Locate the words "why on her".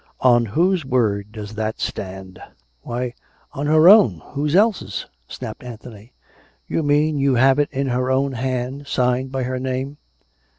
2.81-3.87